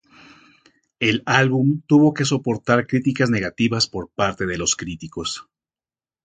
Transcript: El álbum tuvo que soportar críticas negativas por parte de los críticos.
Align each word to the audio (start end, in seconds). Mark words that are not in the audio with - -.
El 0.99 1.21
álbum 1.27 1.81
tuvo 1.85 2.15
que 2.15 2.25
soportar 2.25 2.87
críticas 2.87 3.29
negativas 3.29 3.85
por 3.85 4.09
parte 4.09 4.47
de 4.47 4.57
los 4.57 4.75
críticos. 4.75 5.47